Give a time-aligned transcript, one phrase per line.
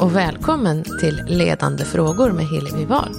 [0.00, 3.14] och välkommen till Ledande frågor med Hillevi Wahl.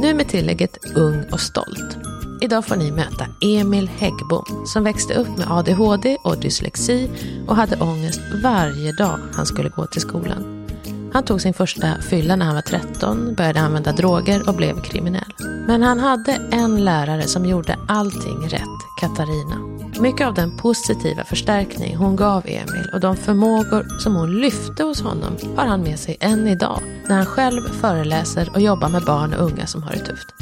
[0.00, 1.98] Nu med tillägget Ung och stolt.
[2.40, 7.10] Idag får ni möta Emil Häggbom som växte upp med ADHD och dyslexi
[7.48, 10.66] och hade ångest varje dag han skulle gå till skolan.
[11.12, 15.32] Han tog sin första fylla när han var 13, började använda droger och blev kriminell.
[15.66, 19.73] Men han hade en lärare som gjorde allting rätt, Katarina.
[20.00, 25.02] Mycket av den positiva förstärkning hon gav Emil och de förmågor som hon lyfte hos
[25.02, 29.34] honom har han med sig än idag när han själv föreläser och jobbar med barn
[29.34, 30.34] och unga som har det tufft.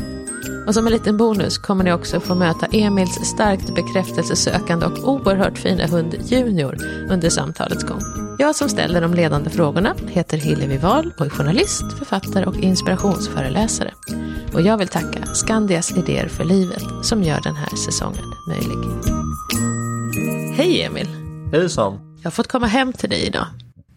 [0.66, 5.58] Och som en liten bonus kommer ni också få möta Emils starkt bekräftelsesökande och oerhört
[5.58, 6.76] fina hund Junior
[7.10, 8.00] under samtalets gång.
[8.38, 13.94] Jag som ställer de ledande frågorna heter Hillevi Wahl och är journalist, författare och inspirationsföreläsare.
[14.54, 19.21] Och jag vill tacka Skandias Idéer för livet som gör den här säsongen möjlig.
[20.56, 21.06] Hej Emil!
[21.52, 22.16] Hejsan!
[22.18, 23.46] Jag har fått komma hem till dig idag.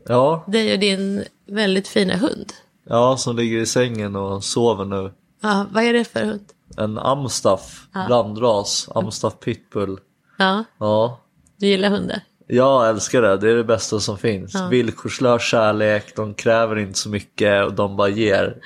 [0.07, 2.53] Ja, Dig och din väldigt fina hund.
[2.89, 5.11] ja, som ligger i sängen och sover nu.
[5.41, 6.45] Ja, vad är det för hund?
[6.77, 9.99] En amstaff, blandras, amstaff pitbull.
[10.37, 11.19] Ja, Ja,
[11.59, 12.21] du gillar hundar?
[12.47, 14.55] jag älskar det, det är det bästa som finns.
[14.71, 18.57] Villkorslös kärlek, de kräver inte så mycket och de bara ger.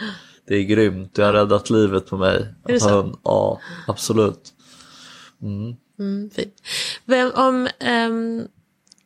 [0.48, 2.48] Det är grymt, det har räddat livet på mig.
[2.66, 3.20] Är det så?
[3.24, 4.54] Ja, absolut.
[5.42, 6.38] Mm, fint.
[7.06, 8.48] Vem, om, ehm,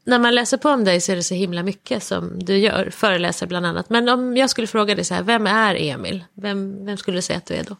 [0.05, 2.89] när man läser på om dig så är det så himla mycket som du gör,
[2.89, 3.89] föreläser bland annat.
[3.89, 6.23] Men om jag skulle fråga dig så här, vem är Emil?
[6.33, 7.75] Vem, vem skulle du säga att du är då?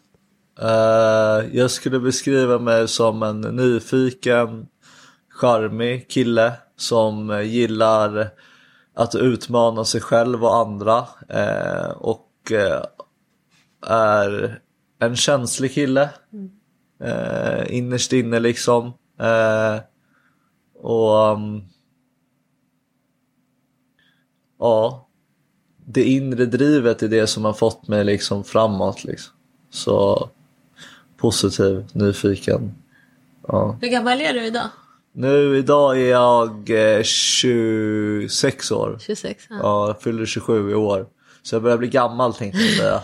[0.60, 4.66] Eh, jag skulle beskriva mig som en nyfiken,
[5.30, 8.30] charmig kille som gillar
[8.94, 12.82] att utmana sig själv och andra eh, och eh,
[13.86, 14.60] är
[15.00, 16.08] en känslig kille.
[17.02, 18.92] Eh, innerst inne liksom.
[19.20, 19.80] Eh,
[20.82, 21.62] och um,
[24.58, 25.08] ja,
[25.86, 29.34] det inre drivet är det som har fått mig liksom framåt liksom.
[29.70, 30.28] Så
[31.16, 32.74] positiv, nyfiken.
[33.46, 33.78] Ja.
[33.80, 34.68] Hur gammal är du idag?
[35.12, 38.98] Nu idag är jag eh, 26 år.
[39.00, 39.46] 26?
[39.50, 39.56] Ja.
[39.62, 41.06] Ja, jag fyller 27 i år.
[41.44, 43.02] Så jag börjar bli gammal tänkte jag säga.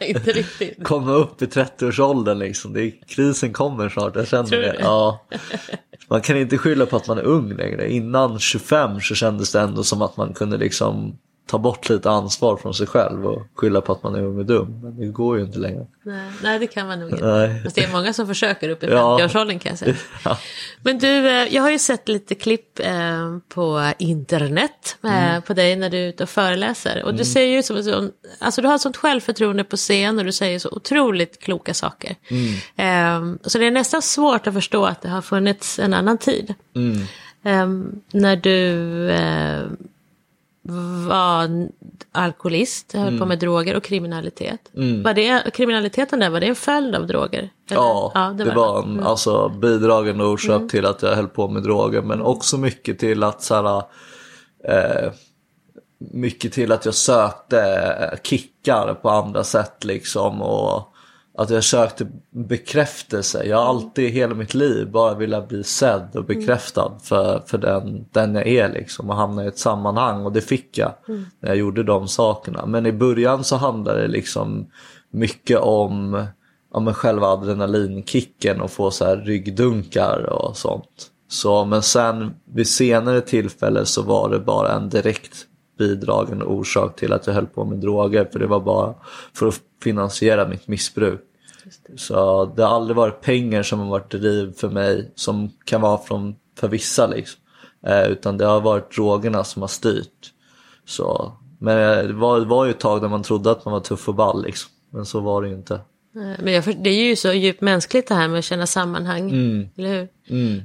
[0.00, 0.84] Inte riktigt.
[0.84, 2.72] Komma upp i 30-årsåldern liksom.
[2.72, 4.72] Det är, krisen kommer snart, jag känner Tror du det.
[4.72, 4.78] det?
[4.80, 5.26] Ja.
[6.08, 7.92] Man kan inte skylla på att man är ung längre.
[7.92, 12.56] Innan 25 så kändes det ändå som att man kunde liksom ta bort lite ansvar
[12.56, 14.80] från sig själv och skylla på att man är ung och dum.
[14.82, 15.86] Men det går ju inte längre.
[16.02, 17.26] Nej, nej, det kan man nog inte.
[17.26, 17.62] Nej.
[17.64, 19.18] Fast det är många som försöker upp i Ja.
[19.20, 19.94] 50-årsåldern kan jag säga.
[20.24, 20.38] Ja.
[20.82, 25.76] Men du, eh, jag har ju sett lite klipp eh, på internet eh, på dig
[25.76, 27.02] när du är ute och föreläser.
[27.04, 30.18] Och du ser ju ut som en alltså du har ett sånt självförtroende på scen
[30.18, 32.16] och du säger så otroligt kloka saker.
[32.76, 36.54] Eh, så det är nästan svårt att förstå att det har funnits en annan tid.
[37.44, 37.68] Eh,
[38.12, 39.10] när du
[41.08, 41.68] var
[42.12, 44.60] alkoholist, höll på med droger och kriminalitet.
[45.04, 47.38] Var det, kriminaliteten där, var det en följd av droger?
[47.38, 47.80] Eller?
[47.80, 52.22] Ja, det, var en alltså, bidragande orsak till att jag höll på med droger men
[52.22, 53.82] också mycket till att så här,
[54.68, 55.12] eh,
[55.98, 60.92] mycket till att jag sökte kickar på andra sätt liksom och
[61.38, 63.44] att jag sökte bekräftelse.
[63.44, 67.58] Jag har alltid i hela mitt liv bara velat bli sedd och bekräftad för, för
[67.58, 70.92] den, den jag är liksom och hamna i ett sammanhang och det fick jag
[71.40, 72.66] när jag gjorde de sakerna.
[72.66, 74.66] Men i början så handlade det liksom
[75.10, 76.26] mycket om
[76.72, 81.10] ja, men själva adrenalinkicken och få så här ryggdunkar och sånt.
[81.28, 85.46] Så, men sen vid senare tillfälle så var det bara en direkt
[85.78, 88.94] bidragande orsak till att jag höll på med droger för det var bara
[89.34, 91.25] för att finansiera mitt missbruk.
[91.96, 95.98] Så det har aldrig varit pengar som har varit driv för mig som kan vara
[95.98, 97.40] från, för vissa liksom.
[97.86, 100.32] Eh, utan det har varit drogerna som har styrt.
[100.86, 103.72] Så, men eh, det var, det var ju ett tag där man trodde att man
[103.72, 104.70] var tuff och ball liksom.
[104.90, 105.80] Men så var det ju inte.
[106.12, 109.30] Nej, Men jag, det är ju så djupt mänskligt det här med att känna sammanhang.
[109.76, 110.08] Eller hur?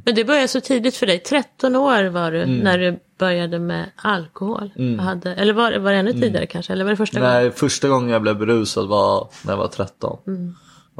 [0.05, 1.19] Men det började så tidigt för dig.
[1.19, 4.71] 13 år var du när du började med alkohol.
[4.75, 6.73] Och Hade, eller var, var det ännu tidigare kanske?
[6.73, 7.33] Eller var det första gången?
[7.33, 10.17] Nej, första gången jag blev berusad var när jag var 13.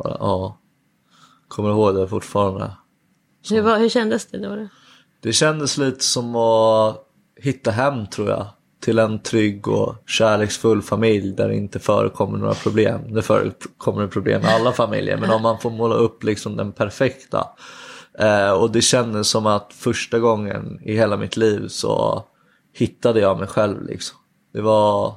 [0.03, 0.57] Ja,
[1.47, 2.71] kommer ihåg det fortfarande.
[3.49, 4.55] Hur, var, hur kändes det då?
[4.55, 4.67] då?
[5.19, 8.47] Det kändes lite som att hitta hem tror jag.
[8.81, 13.13] Till en trygg och kärleksfull familj där det inte förekommer några problem.
[13.13, 17.47] Det förekommer problem i alla familjer men om man får måla upp liksom den perfekta.
[18.19, 22.23] Eh, och det kändes som att första gången i hela mitt liv så
[22.73, 24.17] hittade jag mig själv liksom.
[24.53, 25.15] Det var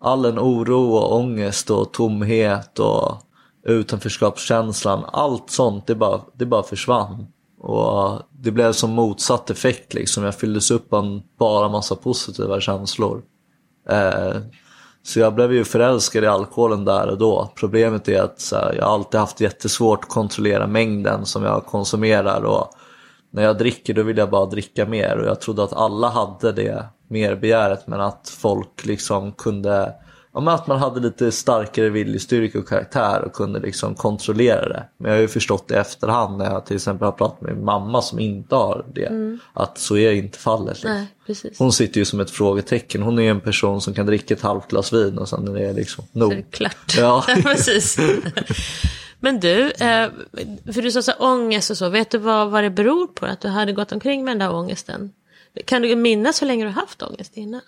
[0.00, 3.22] all en oro och ångest och tomhet och
[3.66, 5.04] utanförskapskänslan.
[5.12, 7.26] Allt sånt det bara, det bara försvann.
[7.60, 10.24] Och det blev som motsatt effekt liksom.
[10.24, 13.22] Jag fylldes upp av bara massa positiva känslor.
[13.88, 14.36] Eh,
[15.02, 17.52] Så jag blev ju förälskad i alkoholen där och då.
[17.54, 22.44] Problemet är att så här, jag alltid haft jättesvårt att kontrollera mängden som jag konsumerar
[22.44, 22.70] och
[23.32, 26.52] när jag dricker då vill jag bara dricka mer och jag trodde att alla hade
[26.52, 29.94] det mer begäret men att folk liksom kunde
[30.36, 34.84] Ja, men att man hade lite starkare viljestyrka och karaktär och kunde liksom kontrollera det.
[34.98, 37.64] Men jag har ju förstått i efterhand när jag till exempel har pratat med min
[37.64, 39.06] mamma som inte har det.
[39.06, 39.38] Mm.
[39.52, 40.68] Att så är inte fallet.
[40.68, 40.90] Liksom.
[40.90, 41.58] Nej, precis.
[41.58, 43.02] Hon sitter ju som ett frågetecken.
[43.02, 45.72] Hon är en person som kan dricka ett halvt glas vin och sen är det
[45.72, 46.32] liksom nog.
[46.32, 46.96] Så är det klart.
[46.98, 47.24] Ja.
[47.42, 47.98] precis.
[49.20, 50.08] Men du, eh,
[50.72, 51.88] för du sa så ångest och så.
[51.88, 54.54] Vet du vad, vad det beror på att du hade gått omkring med den där
[54.54, 55.12] ångesten?
[55.64, 57.60] Kan du minnas hur länge du haft ångest innan?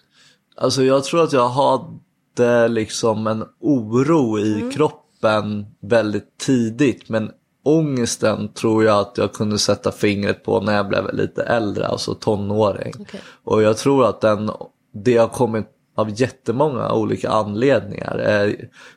[0.57, 1.99] Alltså jag tror att jag har
[2.45, 4.71] hade liksom en oro i mm.
[4.71, 7.09] kroppen väldigt tidigt.
[7.09, 7.31] Men
[7.65, 12.15] ångesten tror jag att jag kunde sätta fingret på när jag blev lite äldre, alltså
[12.15, 12.95] tonåring.
[12.99, 13.21] Okay.
[13.45, 14.51] Och jag tror att den,
[14.95, 18.19] det har kommit av jättemånga olika anledningar.
[18.19, 18.55] Jag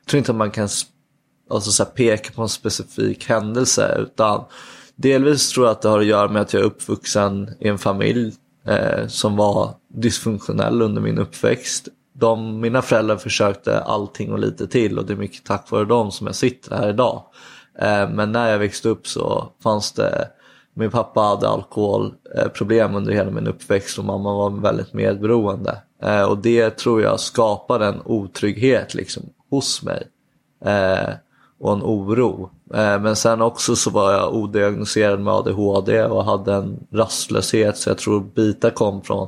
[0.10, 0.70] tror inte att man kan
[1.50, 4.44] alltså, så här, peka på en specifik händelse utan
[4.96, 7.78] delvis tror jag att det har att göra med att jag är uppvuxen i en
[7.78, 8.34] familj
[8.68, 15.00] eh, som var dysfunktionell under min uppväxt de, mina föräldrar försökte allting och lite till
[15.00, 17.24] och det är mycket tack vare dem som jag sitter här idag.
[17.80, 20.28] Eh, men när jag växte upp så fanns det,
[20.74, 25.78] min pappa hade alkoholproblem eh, under hela min uppväxt och mamma var väldigt medberoende.
[26.04, 30.08] Eh, och det tror jag skapade en otrygghet liksom hos mig.
[30.66, 31.10] Eh,
[31.60, 32.50] och en oro.
[32.74, 37.90] Eh, men sen också så var jag odiagnoserad med ADHD och hade en rastlöshet så
[37.90, 39.28] jag tror bitar kom från,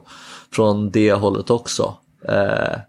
[0.52, 1.94] från det hållet också.
[2.30, 2.80] Eh,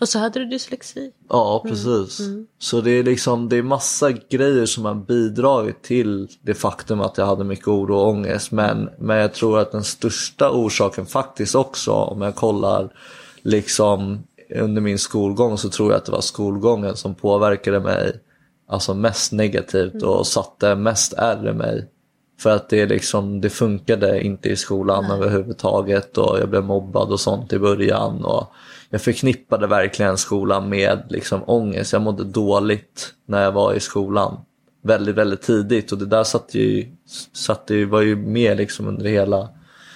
[0.00, 1.12] och så hade du dyslexi.
[1.28, 2.20] Ja, precis.
[2.20, 2.32] Mm.
[2.32, 2.46] Mm.
[2.58, 7.18] Så det är liksom, det är massa grejer som har bidragit till det faktum att
[7.18, 8.52] jag hade mycket oro och ångest.
[8.52, 12.92] Men, men jag tror att den största orsaken faktiskt också, om jag kollar
[13.42, 14.22] liksom
[14.54, 18.20] under min skolgång så tror jag att det var skolgången som påverkade mig
[18.68, 20.08] alltså mest negativt mm.
[20.08, 21.88] och satte mest ärr i mig.
[22.40, 25.16] För att det, liksom, det funkade inte i skolan Nej.
[25.16, 28.24] överhuvudtaget och jag blev mobbad och sånt i början.
[28.24, 28.52] Och
[28.90, 31.92] jag förknippade verkligen skolan med liksom, ångest.
[31.92, 34.36] Jag mådde dåligt när jag var i skolan.
[34.82, 36.86] Väldigt, väldigt tidigt och det där satt ju,
[37.32, 39.48] satt ju, var ju med liksom under hela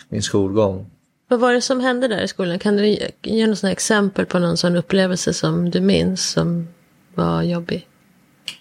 [0.08, 0.90] min skolgång.
[1.28, 2.58] Vad var det som hände där i skolan?
[2.58, 6.68] Kan du ge något exempel på någon sån upplevelse som du minns som
[7.14, 7.88] var jobbig?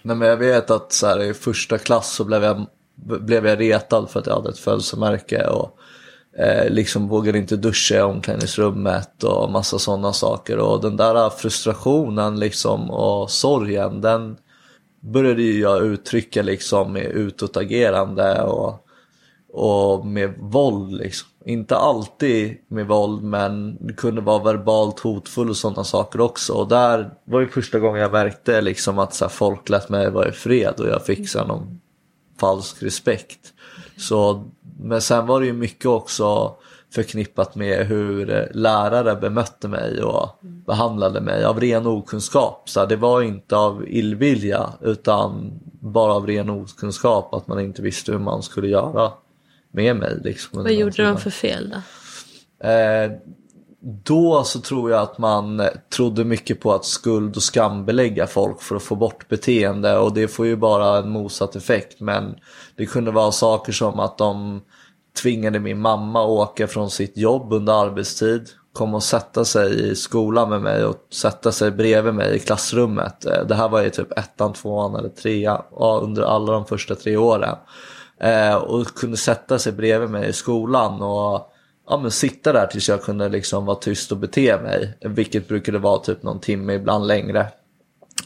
[0.02, 3.60] Nej, men jag vet att så här, i första klass så blev jag blev jag
[3.60, 5.78] retad för att jag hade ett födelsemärke och
[6.38, 10.58] eh, liksom vågade inte duscha i omklädningsrummet och massa sådana saker.
[10.58, 14.36] Och den där frustrationen liksom och sorgen den
[15.00, 18.86] började ju jag uttrycka liksom med utåtagerande och,
[19.52, 21.28] och med våld liksom.
[21.46, 26.52] Inte alltid med våld men det kunde vara verbalt hotfull och sådana saker också.
[26.52, 30.10] Och där var ju första gången jag märkte liksom att så här, folk lät mig
[30.10, 31.80] vara i fred och jag fick så någon
[32.40, 33.52] falsk respekt.
[33.96, 34.44] Så,
[34.80, 36.56] men sen var det ju mycket också
[36.94, 42.68] förknippat med hur eh, lärare bemötte mig och behandlade mig av ren okunskap.
[42.68, 48.12] Så det var inte av illvilja utan bara av ren okunskap att man inte visste
[48.12, 49.12] hur man skulle göra
[49.70, 50.20] med mig.
[50.24, 52.68] Liksom, Vad gjorde de för fel då?
[52.68, 53.12] Eh,
[53.84, 58.62] då så tror jag att man eh, trodde mycket på att skuld och skambelägga folk
[58.62, 62.00] för att få bort beteende och det får ju bara en motsatt effekt.
[62.00, 62.34] Men
[62.76, 64.62] det kunde vara saker som att de
[65.22, 69.96] tvingade min mamma att åka från sitt jobb under arbetstid, kom och sätta sig i
[69.96, 73.26] skolan med mig och sätta sig bredvid mig i klassrummet.
[73.26, 75.62] Eh, det här var ju typ ettan, tvåan eller trean
[76.02, 77.56] under alla de första tre åren.
[78.20, 81.50] Eh, och kunde sätta sig bredvid mig i skolan och
[81.88, 84.98] ja, men sitta där tills jag kunde liksom vara tyst och bete mig.
[85.00, 87.46] Vilket brukade vara typ någon timme, ibland längre.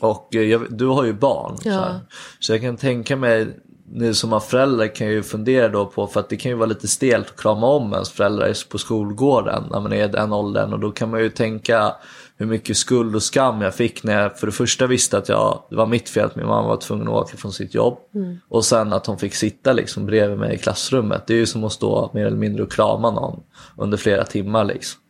[0.01, 1.57] Och eh, jag, du har ju barn.
[1.65, 1.73] Ja.
[1.73, 2.01] Så,
[2.39, 3.47] så, jag kan tänka mig,
[3.93, 6.69] ni som har föräldrar kan ju fundera då på, för att det kan ju vara
[6.69, 10.73] lite stelt att krama om ens föräldrar på skolgården när man är i den åldern.
[10.73, 11.95] Och då kan man ju tänka
[12.39, 15.63] hur mycket skuld och skam jag fick när jag för det första visste att jag,
[15.71, 17.99] det var mitt fel att min mamma var tvungen att åka från sitt jobb.
[18.15, 18.39] Mm.
[18.49, 21.27] Och sen att hon fick sitta liksom bredvid mig i klassrummet.
[21.27, 23.41] Det är ju som att stå mer eller mindre och krama någon
[23.77, 24.65] under flera timmar.
[24.65, 25.01] Liksom.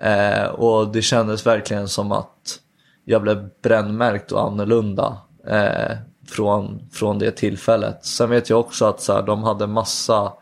[0.00, 2.58] Eh, och det kändes verkligen som att
[3.04, 5.16] jag blev brännmärkt och annorlunda
[5.46, 5.96] eh,
[6.28, 8.04] från, från det tillfället.
[8.04, 10.32] Sen vet jag också att så här, de hade massa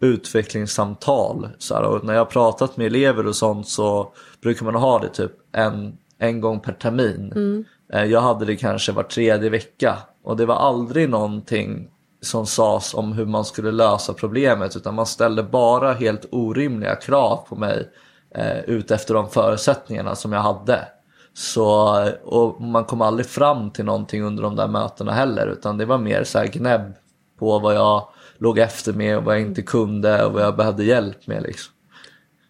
[0.00, 1.48] utvecklingssamtal.
[1.58, 4.12] Så här, och när jag har pratat med elever och sånt så
[4.42, 7.32] brukar man ha det typ en, en gång per termin.
[7.36, 7.64] Mm.
[7.92, 11.88] Eh, jag hade det kanske var tredje vecka och det var aldrig någonting
[12.20, 17.46] som sades om hur man skulle lösa problemet utan man ställde bara helt orimliga krav
[17.48, 17.88] på mig
[18.34, 20.88] eh, utefter de förutsättningarna som jag hade.
[21.34, 25.84] Så, och man kom aldrig fram till någonting under de där mötena heller utan det
[25.84, 26.94] var mer så här gnäbb
[27.38, 30.84] på vad jag låg efter med och vad jag inte kunde och vad jag behövde
[30.84, 31.42] hjälp med.
[31.42, 31.72] Liksom.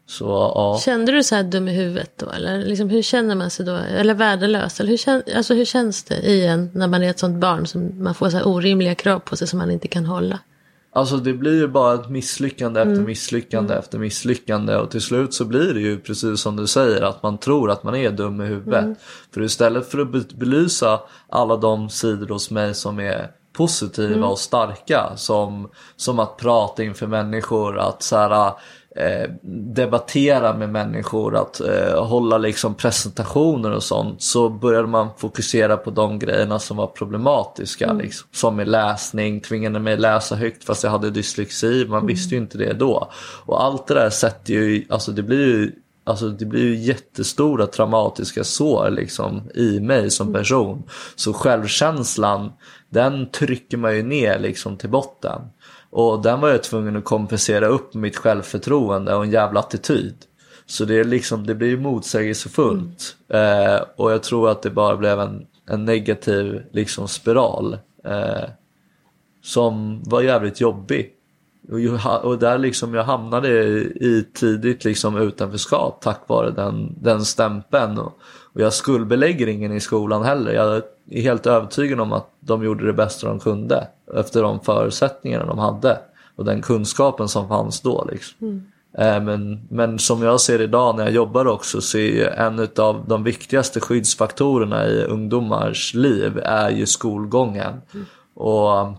[0.06, 0.80] Så, ja.
[0.84, 2.30] Kände du så här dum i huvudet då?
[2.30, 3.74] Eller liksom, hur känner man sig då?
[3.74, 4.80] Eller värdelös?
[4.80, 7.66] Eller hur, kän, alltså, hur känns det i en när man är ett sånt barn
[7.66, 10.38] som man får så här orimliga krav på sig som man inte kan hålla?
[10.92, 13.82] Alltså det blir ju bara ett misslyckande efter misslyckande mm.
[13.82, 17.38] efter misslyckande och till slut så blir det ju precis som du säger att man
[17.38, 18.84] tror att man är dum i huvudet.
[18.84, 18.96] Mm.
[19.34, 24.24] För istället för att belysa alla de sidor hos mig som är positiva mm.
[24.24, 28.52] och starka som, som att prata inför människor, att så här,
[28.96, 29.30] eh,
[29.74, 35.90] debattera med människor, att eh, hålla liksom presentationer och sånt så började man fokusera på
[35.90, 37.84] de grejerna som var problematiska.
[37.84, 37.98] Mm.
[37.98, 38.28] Liksom.
[38.32, 42.06] Som med läsning, tvingade mig läsa högt fast jag hade dyslexi, man mm.
[42.06, 43.10] visste ju inte det då.
[43.46, 45.72] Och allt det där sätter ju, alltså det blir ju
[46.08, 50.40] Alltså det blir ju jättestora traumatiska sår liksom i mig som mm.
[50.40, 50.82] person.
[51.16, 52.52] Så självkänslan,
[52.90, 55.40] den trycker man ju ner liksom till botten.
[55.90, 60.14] Och den var jag tvungen att kompensera upp mitt självförtroende och en jävla attityd.
[60.66, 63.16] Så det, är liksom, det blir motsägelsefullt.
[63.28, 63.74] Mm.
[63.74, 67.78] Eh, och jag tror att det bara blev en, en negativ liksom, spiral.
[68.04, 68.44] Eh,
[69.42, 71.12] som var jävligt jobbig.
[71.70, 77.98] Och, och där liksom jag hamnade i tidigt liksom utanförskap tack vare den, den stämpeln.
[77.98, 78.18] Och,
[78.52, 80.52] och jag skuldbelägger ingen i skolan heller.
[80.52, 85.46] Jag är helt övertygad om att de gjorde det bästa de kunde efter de förutsättningarna
[85.46, 85.98] de hade
[86.36, 88.08] och den kunskapen som fanns då.
[88.12, 88.36] Liksom.
[88.40, 88.64] Mm.
[88.98, 93.04] Eh, men, men som jag ser idag när jag jobbar också så är en av
[93.08, 97.80] de viktigaste skyddsfaktorerna i ungdomars liv är ju skolgången.
[97.94, 98.06] Mm.
[98.34, 98.98] Och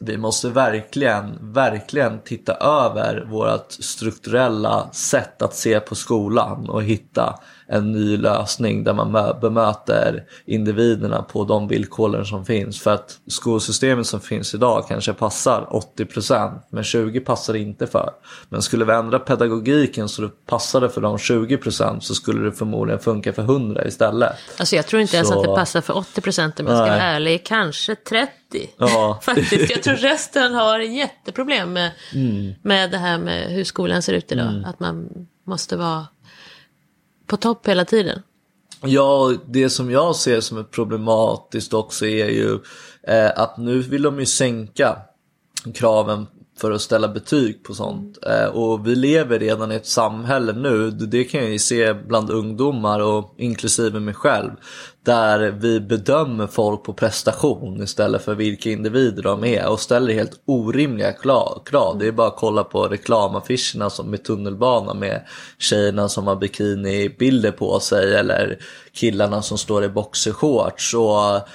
[0.00, 7.38] vi måste verkligen, verkligen titta över vårt strukturella sätt att se på skolan och hitta
[7.68, 12.80] en ny lösning där man bemöter individerna på de villkoren som finns.
[12.80, 18.10] För att skolsystemet som finns idag kanske passar 80% men 20% passar inte för.
[18.48, 23.00] Men skulle vi ändra pedagogiken så det passade för de 20% så skulle det förmodligen
[23.00, 24.32] funka för 100 istället.
[24.58, 25.16] Alltså jag tror inte så...
[25.16, 27.44] ens att det passar för 80% om jag ska vara ärlig.
[27.46, 28.30] Kanske 30.
[28.78, 29.18] Ja.
[29.22, 29.70] Faktiskt.
[29.70, 32.54] Jag tror resten har jätteproblem med, mm.
[32.62, 34.48] med det här med hur skolan ser ut idag.
[34.48, 34.64] Mm.
[34.64, 35.08] Att man
[35.46, 36.06] måste vara
[37.28, 38.22] på topp hela tiden.
[38.82, 42.58] Ja, det som jag ser som är problematiskt också är ju
[43.02, 44.96] eh, att nu vill de ju sänka
[45.74, 46.26] kraven
[46.60, 48.18] för att ställa betyg på sånt.
[48.26, 52.30] Eh, och vi lever redan i ett samhälle nu, det kan jag ju se bland
[52.30, 54.50] ungdomar och inklusive mig själv,
[55.08, 60.40] där vi bedömer folk på prestation istället för vilka individer de är och ställer helt
[60.44, 61.96] orimliga krav.
[61.98, 65.26] Det är bara att kolla på reklamaffischerna som med tunnelbana med
[65.58, 68.58] tjejerna som har bikinibilder på sig eller
[68.92, 70.94] killarna som står i boxershorts.
[70.94, 71.48] Och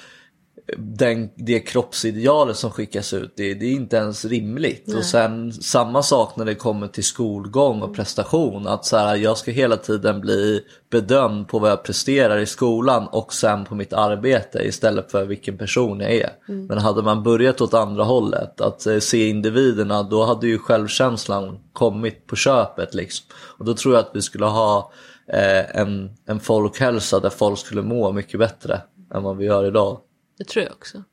[0.78, 4.84] den, det kroppsidealet som skickas ut, det, det är inte ens rimligt.
[4.88, 4.98] Nej.
[4.98, 8.68] Och sen samma sak när det kommer till skolgång och prestation.
[8.68, 13.08] Att så här, jag ska hela tiden bli bedömd på vad jag presterar i skolan
[13.08, 16.30] och sen på mitt arbete istället för vilken person jag är.
[16.50, 16.66] Mm.
[16.66, 21.60] Men hade man börjat åt andra hållet, att eh, se individerna, då hade ju självkänslan
[21.74, 22.94] kommit på köpet.
[22.94, 23.26] Liksom.
[23.58, 24.92] Och då tror jag att vi skulle ha
[25.28, 28.82] eh, en, en folkhälsa där folk skulle må mycket bättre
[29.14, 30.00] än vad vi gör idag.
[30.38, 31.04] Det tror jag också.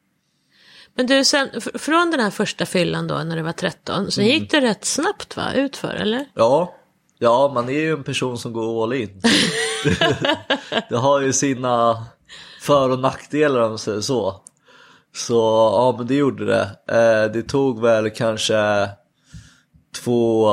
[0.94, 4.32] Men du, sen, från den här första fyllan då när du var 13, så mm.
[4.32, 6.24] gick det rätt snabbt va, utför eller?
[6.34, 6.74] Ja,
[7.18, 9.20] ja man är ju en person som går all in.
[10.88, 12.04] det har ju sina
[12.60, 14.42] för och nackdelar om man säger så.
[15.14, 15.34] Så
[15.74, 16.62] ja, men det gjorde det.
[16.88, 18.88] Eh, det tog väl kanske
[20.04, 20.48] två,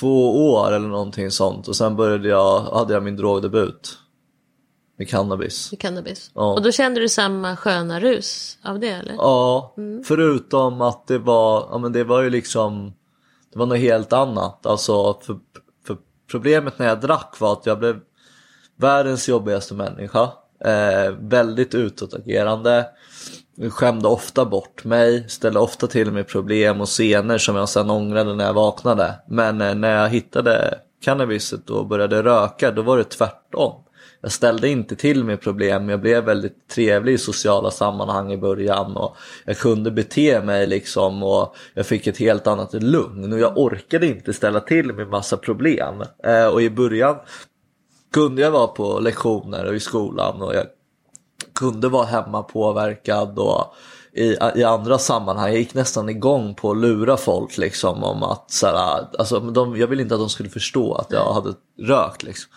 [0.00, 3.98] två år eller någonting sånt och sen började jag, hade jag min drogdebut.
[5.00, 5.72] Med cannabis.
[5.72, 6.30] Med cannabis.
[6.34, 6.52] Ja.
[6.52, 9.14] Och då kände du samma sköna rus av det eller?
[9.14, 10.04] Ja, mm.
[10.04, 12.92] förutom att det var, ja men det var ju liksom,
[13.52, 14.66] det var något helt annat.
[14.66, 15.38] Alltså för,
[15.86, 15.96] för
[16.30, 18.00] problemet när jag drack var att jag blev
[18.76, 20.22] världens jobbigaste människa.
[20.64, 22.86] Eh, väldigt utåtagerande.
[23.70, 28.34] Skämde ofta bort mig, ställde ofta till med problem och scener som jag sedan ångrade
[28.34, 29.14] när jag vaknade.
[29.28, 33.84] Men eh, när jag hittade cannabiset och började röka då var det tvärtom
[34.20, 38.96] jag ställde inte till med problem, jag blev väldigt trevlig i sociala sammanhang i början
[38.96, 43.58] och jag kunde bete mig liksom och jag fick ett helt annat lugn och jag
[43.58, 46.02] orkade inte ställa till med massa problem.
[46.24, 47.16] Eh, och i början
[48.12, 50.66] kunde jag vara på lektioner och i skolan och jag
[51.54, 53.74] kunde vara hemma påverkad och
[54.12, 55.48] i, i andra sammanhang.
[55.48, 59.76] Jag gick nästan igång på att lura folk liksom om att så här, alltså, de,
[59.76, 62.52] jag ville inte att de skulle förstå att jag hade rökt liksom.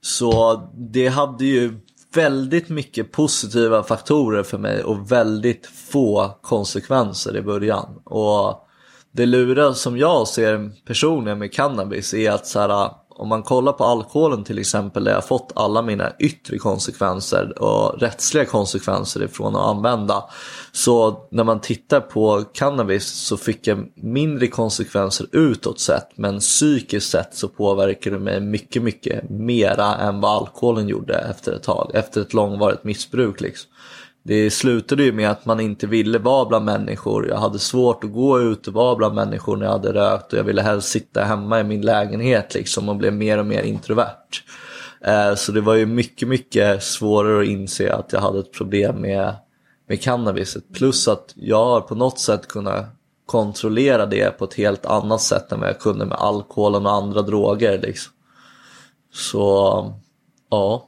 [0.00, 1.80] Så det hade ju
[2.14, 8.00] väldigt mycket positiva faktorer för mig och väldigt få konsekvenser i början.
[8.04, 8.68] Och
[9.12, 13.72] det lura som jag ser personligen med cannabis är att så här, om man kollar
[13.72, 19.56] på alkoholen till exempel där jag fått alla mina yttre konsekvenser och rättsliga konsekvenser ifrån
[19.56, 20.24] att använda.
[20.72, 27.10] Så när man tittar på cannabis så fick jag mindre konsekvenser utåt sett men psykiskt
[27.10, 31.90] sett så påverkade det mig mycket, mycket mera än vad alkoholen gjorde efter ett tag,
[31.94, 33.70] efter ett långvarigt missbruk liksom
[34.28, 37.28] det slutade ju med att man inte ville vara bland människor.
[37.28, 40.38] Jag hade svårt att gå ut och vara bland människor när jag hade rökt och
[40.38, 44.42] jag ville helst sitta hemma i min lägenhet liksom och blev mer och mer introvert.
[45.04, 48.96] Eh, så det var ju mycket, mycket svårare att inse att jag hade ett problem
[48.96, 49.34] med,
[49.88, 50.64] med cannabiset.
[50.74, 52.86] Plus att jag har på något sätt kunnat
[53.26, 57.22] kontrollera det på ett helt annat sätt än vad jag kunde med alkoholen och andra
[57.22, 57.78] droger.
[57.78, 58.12] Liksom.
[59.12, 59.92] Så
[60.50, 60.87] ja,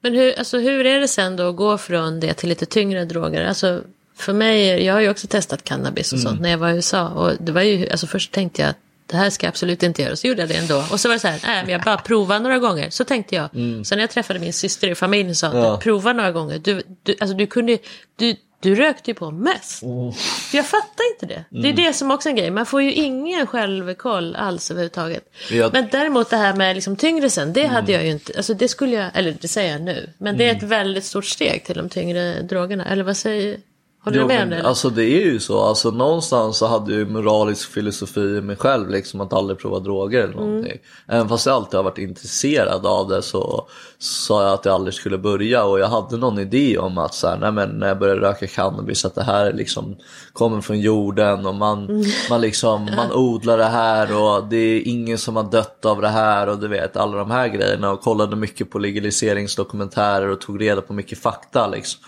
[0.00, 3.04] men hur, alltså, hur är det sen då att gå från det till lite tyngre
[3.04, 3.44] droger?
[3.44, 3.82] Alltså,
[4.16, 6.28] för mig, jag har ju också testat cannabis och mm.
[6.28, 7.08] sånt när jag var i USA.
[7.08, 10.02] Och det var ju, alltså först tänkte jag att det här ska jag absolut inte
[10.02, 10.16] göra.
[10.16, 10.84] Så gjorde jag det ändå.
[10.90, 12.90] Och så var det så här, nej men jag bara prova några gånger.
[12.90, 13.54] Så tänkte jag.
[13.54, 13.84] Mm.
[13.84, 15.76] Sen när jag träffade min syster i familjen sa ja.
[15.82, 16.58] prova några gånger.
[16.58, 17.78] Du, du, alltså du kunde,
[18.16, 19.82] du, du rökte ju på mest.
[19.82, 20.14] Oh.
[20.52, 21.44] Jag fattar inte det.
[21.50, 21.62] Mm.
[21.62, 21.84] Det är mm.
[21.84, 22.50] det som också är en grej.
[22.50, 25.24] Man får ju ingen självkoll alls överhuvudtaget.
[25.50, 25.72] Jag...
[25.72, 27.74] Men däremot det här med liksom tyngre sen, det mm.
[27.74, 28.32] hade jag ju inte.
[28.36, 30.12] Alltså det skulle jag, eller det säger jag nu.
[30.18, 30.68] Men det är ett mm.
[30.68, 32.84] väldigt stort steg till de tyngre drogerna.
[32.84, 33.56] Eller vad säger
[34.04, 34.62] Håller du med om det?
[34.62, 35.60] Alltså det är ju så.
[35.60, 40.22] Alltså någonstans så hade jag moralisk filosofi i mig själv liksom att aldrig prova droger
[40.22, 40.72] eller någonting.
[40.72, 40.82] Mm.
[41.08, 44.94] Även fast jag alltid har varit intresserad av det så sa jag att jag aldrig
[44.94, 47.98] skulle börja och jag hade någon idé om att så här, nej men när jag
[47.98, 49.96] började röka cannabis att det här liksom
[50.32, 52.04] kommer från jorden och man, mm.
[52.30, 56.08] man liksom man odlar det här och det är ingen som har dött av det
[56.08, 60.60] här och du vet alla de här grejerna och kollade mycket på legaliseringsdokumentärer och tog
[60.60, 62.00] reda på mycket fakta liksom.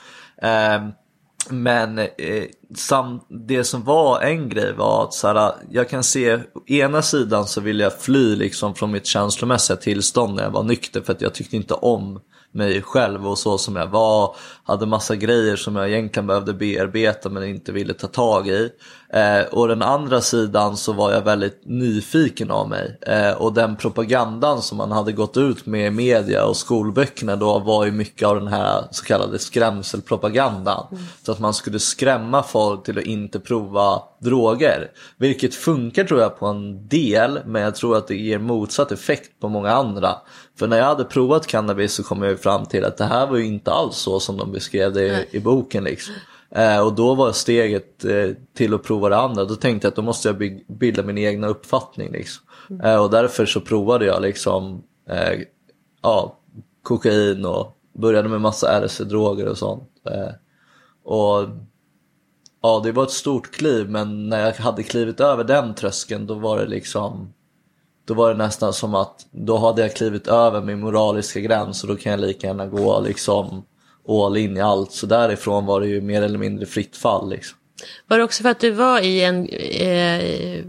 [0.42, 0.92] Um,
[1.50, 2.08] men eh,
[2.74, 7.46] sam, det som var en grej var att så här, jag kan se, ena sidan
[7.46, 11.20] så vill jag fly liksom från mitt känslomässiga tillstånd när jag var nykter för att
[11.20, 12.20] jag tyckte inte om
[12.52, 14.36] mig själv och så som jag var.
[14.64, 18.70] Hade massa grejer som jag egentligen behövde bearbeta men inte ville ta tag i.
[19.12, 22.98] Eh, och den andra sidan så var jag väldigt nyfiken av mig.
[23.00, 27.58] Eh, och den propagandan som man hade gått ut med i media och skolböckerna då
[27.58, 30.86] var ju mycket av den här så kallade skrämselpropagandan.
[30.90, 31.04] Mm.
[31.26, 34.90] Så att man skulle skrämma folk till att inte prova droger.
[35.16, 39.40] Vilket funkar tror jag på en del men jag tror att det ger motsatt effekt
[39.40, 40.16] på många andra.
[40.62, 43.36] För när jag hade provat cannabis så kom jag fram till att det här var
[43.36, 45.84] ju inte alls så som de beskrev det i, i boken.
[45.84, 46.14] Liksom.
[46.50, 49.44] Eh, och då var steget eh, till att prova det andra.
[49.44, 52.12] Då tänkte jag att då måste jag bilda min egna uppfattning.
[52.12, 52.44] Liksom.
[52.70, 52.86] Mm.
[52.86, 55.40] Eh, och därför så provade jag liksom eh,
[56.02, 56.38] ja,
[56.82, 59.90] kokain och började med massa RC-droger och sånt.
[60.10, 60.32] Eh,
[61.04, 61.48] och
[62.62, 66.34] ja, det var ett stort kliv men när jag hade klivit över den tröskeln då
[66.34, 67.32] var det liksom
[68.04, 71.88] då var det nästan som att då hade jag klivit över min moraliska gräns och
[71.88, 73.64] då kan jag lika gärna gå liksom
[74.08, 74.92] all in i allt.
[74.92, 77.30] Så därifrån var det ju mer eller mindre fritt fall.
[77.30, 77.58] Liksom.
[78.06, 80.20] Var det också för att du var i en, eh,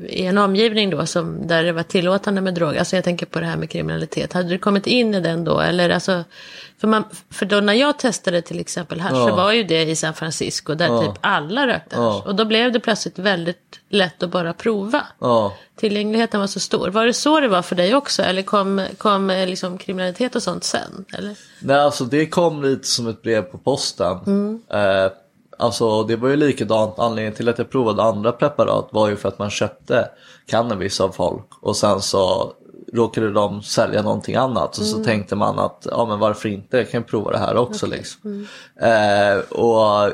[0.06, 2.80] i en omgivning då som, där det var tillåtande med droger?
[2.80, 4.34] Alltså jag tänker på det här med kriminalitet.
[4.34, 5.60] Hade du kommit in i den då?
[5.60, 6.23] Eller alltså,
[6.78, 9.28] för, man, för då när jag testade till exempel hasch ja.
[9.28, 11.02] så var ju det i San Francisco där ja.
[11.02, 12.21] typ alla rökte hasch.
[12.26, 12.30] Ja.
[12.30, 15.08] Och då blev det plötsligt väldigt lätt att bara prova.
[15.76, 16.89] Tillgängligheten var så stor.
[16.89, 18.21] Var det så det var för dig också?
[18.21, 21.06] Eller kom, kom eh, liksom kriminalitet och sånt sen?
[21.17, 21.36] Eller?
[21.60, 24.19] Nej, alltså det kom lite som ett brev på posten.
[24.28, 24.62] Mm.
[24.69, 25.12] Eh,
[25.63, 29.30] Alltså det var ju likadant, anledningen till att jag provade andra preparat var ju för
[29.30, 30.10] att man köpte
[30.45, 32.54] cannabis av folk och sen så
[32.93, 35.06] råkade de sälja någonting annat och så mm.
[35.06, 37.97] tänkte man att ja men varför inte, jag kan prova det här också okay.
[37.97, 38.21] liksom.
[38.26, 39.38] Mm.
[39.38, 40.12] Eh, och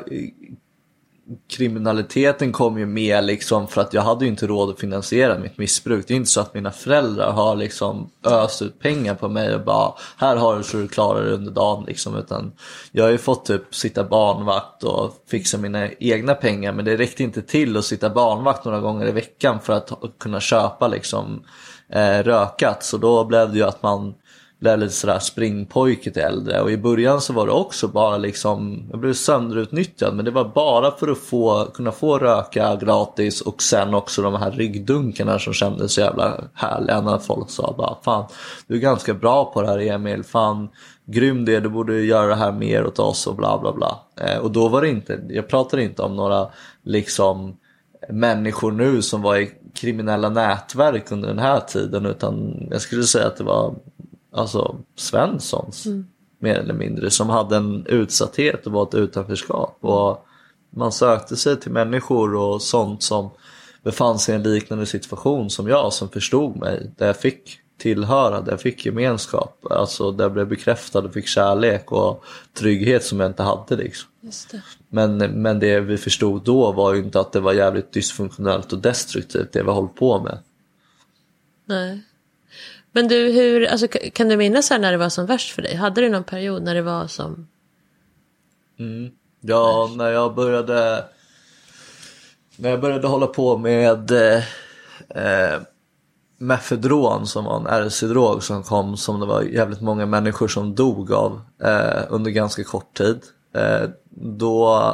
[1.50, 5.58] kriminaliteten kom ju med liksom för att jag hade ju inte råd att finansiera mitt
[5.58, 6.06] missbruk.
[6.08, 9.66] Det är inte så att mina föräldrar har liksom öst ut pengar på mig och
[9.66, 12.16] bara här har du så du klarar dig under dagen liksom.
[12.16, 12.52] Utan
[12.92, 17.24] jag har ju fått typ sitta barnvakt och fixa mina egna pengar men det räckte
[17.24, 21.44] inte till att sitta barnvakt några gånger i veckan för att kunna köpa liksom
[21.90, 22.84] eh, rökat.
[22.84, 24.14] Så då blev det ju att man
[24.60, 26.62] blev lite sådär springpojke till äldre.
[26.62, 30.52] Och i början så var det också bara liksom, jag blev sönderutnyttjad men det var
[30.56, 35.54] bara för att få, kunna få röka gratis och sen också de här ryggdunkarna som
[35.54, 38.26] kändes så jävla härliga när folk sa bara fan
[38.68, 40.70] du är ganska bra på det här Emil, fan
[41.06, 44.00] grym det, du borde göra det här mer åt oss och bla bla bla.
[44.22, 46.48] Eh, och då var det inte, jag pratar inte om några
[46.84, 47.58] liksom
[48.10, 53.28] människor nu som var i kriminella nätverk under den här tiden utan jag skulle säga
[53.28, 53.76] att det var
[54.32, 55.86] alltså Svenssons.
[55.86, 56.08] Mm.
[56.40, 59.78] mer eller mindre som hade en utsatthet och var ett utanförskap.
[59.82, 60.26] Och
[60.70, 63.30] man sökte sig till människor och sånt som
[63.84, 66.92] befann sig i en liknande situation som jag som förstod mig.
[66.98, 69.66] Där jag fick tillhöra, där jag fick gemenskap.
[69.70, 73.76] Alltså där jag blev bekräftad och fick kärlek och trygghet som jag inte hade.
[73.76, 74.10] Liksom.
[74.52, 74.62] Det.
[74.90, 78.80] Men, men det vi förstod då var ju inte att det var jävligt dysfunktionellt och
[78.80, 80.38] destruktivt det vi hållit på med.
[81.66, 82.04] Nej.
[82.92, 85.76] Men du, hur, alltså, kan du minnas här när det var som värst för dig?
[85.76, 87.48] Hade du någon period när det var som...
[89.42, 91.06] Ja, när jag började
[92.60, 94.44] när jag började hålla på med eh,
[95.10, 95.60] eh,
[96.38, 101.12] Mefedron som var en RC-drog som kom som det var jävligt många människor som dog
[101.12, 103.20] av eh, under ganska kort tid.
[103.56, 104.94] Eh, då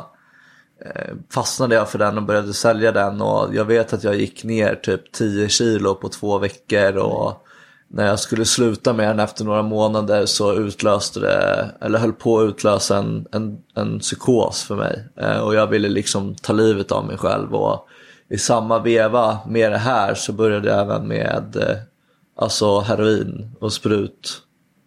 [0.86, 4.44] eh, fastnade jag för den och började sälja den och jag vet att jag gick
[4.44, 7.45] ner typ 10 kilo på två veckor och
[7.88, 12.40] när jag skulle sluta med den efter några månader så utlöste det, eller höll på
[12.40, 15.04] att utlösa en, en, en psykos för mig.
[15.18, 17.56] Eh, och jag ville liksom ta livet av mig själv.
[17.56, 17.88] Och
[18.30, 21.78] i samma veva med det här så började jag även med eh,
[22.36, 24.42] alltså heroin och sprut.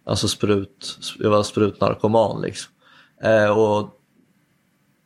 [0.05, 2.71] Alltså sprut, jag var sprutnarkoman liksom.
[3.23, 3.98] Eh, och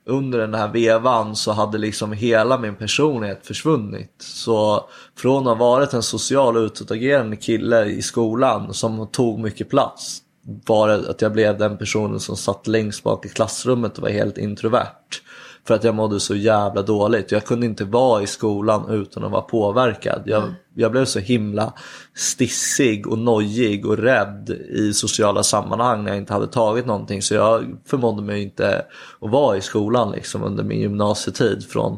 [0.06, 4.16] under den här vevan så hade liksom hela min personlighet försvunnit.
[4.18, 10.20] Så från att ha varit en social utåtagerande kille i skolan som tog mycket plats
[10.66, 14.10] var det att jag blev den personen som satt längst bak i klassrummet och var
[14.10, 15.22] helt introvert.
[15.68, 17.32] För att jag mådde så jävla dåligt.
[17.32, 20.22] Jag kunde inte vara i skolan utan att vara påverkad.
[20.26, 21.74] Jag, jag blev så himla
[22.16, 27.22] stissig och nojig och rädd i sociala sammanhang när jag inte hade tagit någonting.
[27.22, 28.86] Så jag förmådde mig inte
[29.22, 31.66] att vara i skolan liksom under min gymnasietid.
[31.70, 31.98] Från,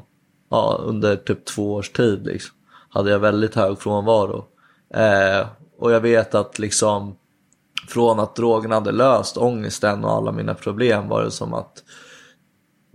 [0.50, 2.56] ja, under typ två års tid liksom.
[2.90, 4.46] Hade jag väldigt hög frånvaro.
[4.94, 5.48] Eh,
[5.80, 7.16] och jag vet att liksom
[7.88, 11.84] från att drogen hade löst ångesten och alla mina problem var det som att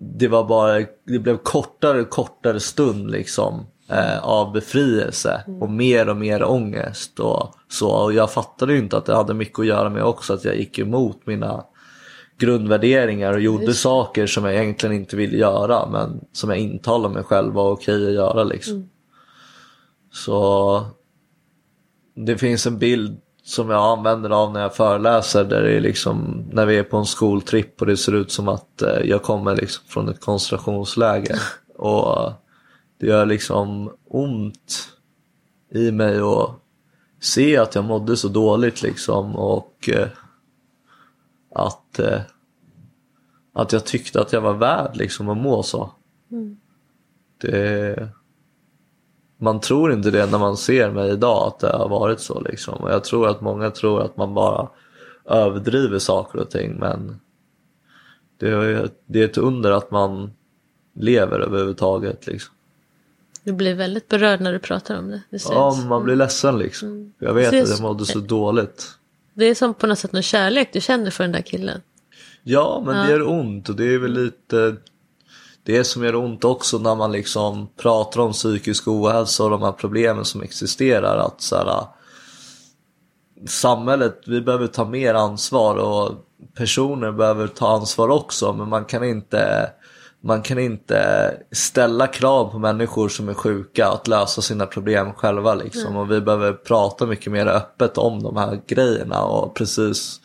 [0.00, 6.08] det var bara, det blev kortare och kortare stund liksom eh, av befrielse och mer
[6.08, 7.90] och mer ångest och så.
[7.90, 10.56] Och jag fattade ju inte att det hade mycket att göra med också att jag
[10.56, 11.64] gick emot mina
[12.38, 17.22] grundvärderingar och gjorde saker som jag egentligen inte ville göra men som jag intalade mig
[17.22, 18.90] själv var okej att göra liksom.
[20.12, 20.86] Så
[22.14, 26.44] det finns en bild som jag använder av när jag föreläser där det är liksom
[26.52, 29.56] när vi är på en skoltripp och det ser ut som att eh, jag kommer
[29.56, 31.38] liksom från ett koncentrationsläger
[31.76, 32.32] och eh,
[33.00, 34.88] det gör liksom ont
[35.72, 36.50] i mig att
[37.20, 40.08] se att jag mådde så dåligt liksom och eh,
[41.54, 42.00] att
[43.52, 45.90] att jag tyckte att jag var värd liksom att må så.
[47.40, 48.08] Det
[49.40, 52.74] man tror inte det när man ser mig idag att det har varit så liksom.
[52.74, 54.68] Och jag tror att många tror att man bara
[55.24, 57.20] överdriver saker och ting men
[58.38, 60.30] det är, det är ett under att man
[60.94, 62.54] lever överhuvudtaget liksom.
[63.44, 65.22] Du blir väldigt berörd när du pratar om det.
[65.30, 65.44] Det.
[65.50, 67.12] Ja, man blir ledsen liksom.
[67.18, 68.86] Jag vet att jag mådde så dåligt.
[69.34, 71.80] det är som på något sätt någon kärlek du känner för den där killen.
[72.42, 73.02] Ja, men Ja.
[73.02, 74.76] det gör ont och det är väl lite
[75.64, 79.72] det som gör ont också när man liksom pratar om psykisk ohälsa och de här
[79.72, 81.16] problemen som existerar.
[81.18, 81.84] Att så här,
[83.48, 86.12] samhället, vi behöver ta mer ansvar och
[86.54, 89.70] personer behöver ta ansvar också men man kan inte
[90.22, 95.54] man kan inte ställa krav på människor som är sjuka att lösa sina problem själva
[95.54, 95.96] liksom.
[95.96, 100.20] Och vi behöver prata mycket mer öppet om de här grejerna och precis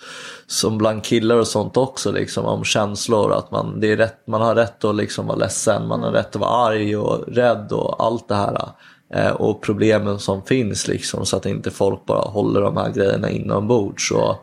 [0.47, 4.41] som bland killar och sånt också liksom om känslor att man, det är rätt, man
[4.41, 8.05] har rätt att liksom vara ledsen, man har rätt att vara arg och rädd och
[8.05, 8.69] allt det här.
[9.13, 13.29] Eh, och problemen som finns liksom så att inte folk bara håller de här grejerna
[13.29, 14.07] inombords.
[14.07, 14.37] Så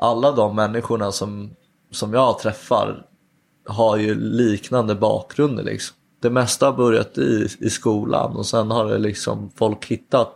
[0.00, 1.50] alla de människorna som,
[1.92, 3.06] som jag träffar
[3.70, 5.96] har ju liknande bakgrunder liksom.
[6.20, 10.32] Det mesta har börjat i, i skolan och sen har det liksom folk hittat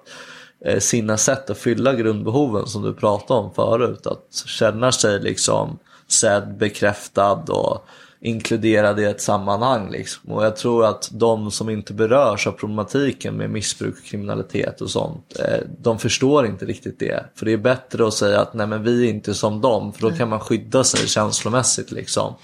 [0.65, 4.07] eh, sina sätt att fylla grundbehoven som du pratade om förut.
[4.07, 7.87] Att känna sig liksom sedd, bekräftad och
[8.25, 9.91] inkluderad i ett sammanhang.
[9.91, 10.33] Liksom.
[10.33, 15.37] Och jag tror att de som inte berörs av problematiken med missbruk, kriminalitet och sånt,
[15.39, 17.25] eh, de förstår inte riktigt det.
[17.35, 20.01] För det är bättre att säga att nej men vi är inte som dem, för
[20.01, 22.35] då kan man skydda sig känslomässigt liksom.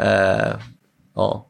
[0.00, 0.52] Eh,
[1.14, 1.46] ja.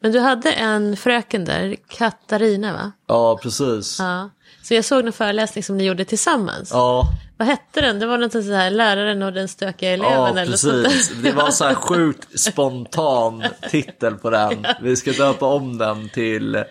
[0.00, 2.92] Men du hade en fröken där, Katarina va?
[3.08, 3.98] ja, precis.
[3.98, 4.30] Ja.
[4.62, 6.70] Så jag såg en föreläsning som ni gjorde tillsammans.
[6.72, 7.04] Ja,
[7.36, 7.98] Vad hette den?
[7.98, 11.08] Det var något så här, läraren och den stökiga eleven ja eller sånt precis.
[11.08, 11.22] där.
[11.22, 14.66] Det var så här sjukt spontan titel på den.
[14.80, 16.62] Vi ska döpa om den till, eh,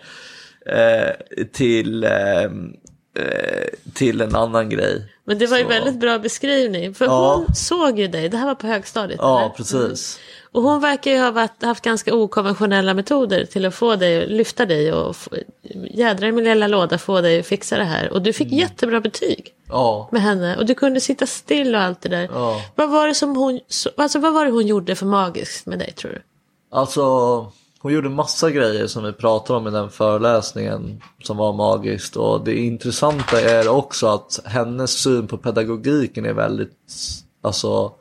[1.52, 2.48] till eh, eh,
[3.94, 5.12] till en annan grej.
[5.26, 6.94] Men det var ju Så- väldigt bra beskrivning.
[6.94, 7.34] För Ja.
[7.46, 9.18] hon såg ju dig, det här var på högstadiet.
[9.22, 9.50] Ja, eller?
[9.50, 10.18] precis.
[10.54, 14.66] Och hon verkar ju ha varit, haft ganska okonventionella metoder till att få dig, lyfta
[14.66, 15.16] dig och
[15.90, 18.12] jädra i min lilla låda få dig att fixa det här.
[18.12, 20.08] Och du fick jättebra betyg Ja.
[20.12, 22.28] med henne och du kunde sitta still och allt det där.
[22.32, 22.60] Ja.
[22.74, 25.78] Vad var det som hon, så- alltså vad var det hon gjorde för magiskt med
[25.78, 26.22] dig tror du?
[26.72, 27.02] Alltså,
[27.80, 32.16] hon gjorde massa grejer som vi pratade om i den föreläsningen som var magiskt.
[32.16, 36.72] Och det intressanta är också att hennes syn på pedagogiken är väldigt,
[37.42, 37.92] alltså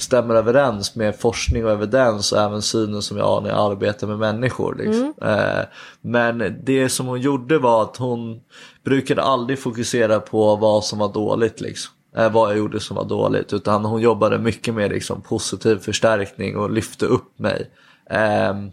[0.00, 4.06] stämmer överens med forskning och evidens och även synen som jag har när jag arbetar
[4.06, 4.74] med människor.
[4.74, 5.14] Liksom.
[5.22, 5.64] Eh,
[6.00, 8.40] men det som hon gjorde var att hon
[8.84, 11.60] brukade aldrig fokusera på vad som var dåligt.
[11.60, 11.94] Liksom.
[12.16, 13.52] Eh, vad jag gjorde som var dåligt.
[13.52, 17.70] Utan hon jobbade mycket med liksom, positiv förstärkning och lyfte upp mig.
[18.10, 18.70] Ehm,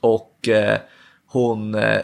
[0.00, 0.78] och eh,
[1.26, 2.00] hon eh,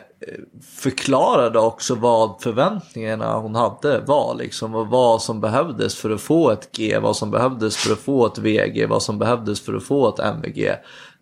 [0.76, 6.50] förklarade också vad förväntningarna hon hade var liksom och vad som behövdes för att få
[6.50, 9.84] ett G, vad som behövdes för att få ett VG, vad som behövdes för att
[9.84, 10.68] få ett MVG.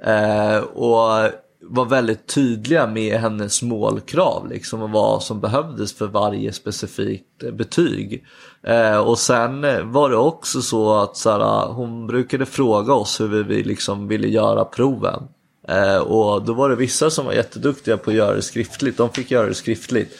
[0.05, 1.31] Eh, och
[1.65, 8.25] var väldigt tydliga med hennes målkrav liksom och vad som behövdes för varje specifikt betyg.
[8.62, 9.61] Eh, och sen
[9.93, 14.29] var det också så att så här, hon brukade fråga oss hur vi liksom ville
[14.29, 15.23] göra proven.
[15.73, 18.97] Eh, och då var det vissa som var jätteduktiga på att göra det skriftligt.
[18.97, 20.19] De fick göra det skriftligt.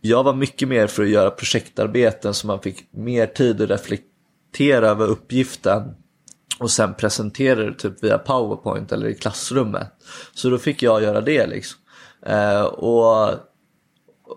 [0.00, 4.88] Jag var mycket mer för att göra projektarbeten så man fick mer tid att reflektera
[4.88, 5.82] över uppgiften
[6.58, 9.88] och sen presentera det typ via powerpoint eller i klassrummet.
[10.34, 11.80] Så då fick jag göra det liksom.
[12.26, 13.34] Eh, och